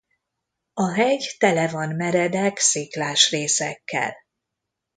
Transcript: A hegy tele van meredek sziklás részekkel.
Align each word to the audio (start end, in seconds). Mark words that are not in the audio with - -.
A 0.73 0.91
hegy 0.93 1.35
tele 1.37 1.67
van 1.67 1.89
meredek 1.95 2.57
sziklás 2.57 3.29
részekkel. 3.29 4.15